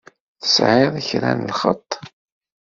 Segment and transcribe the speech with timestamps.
[0.41, 1.91] Tesɛiḍ kra n lxeṭṭ?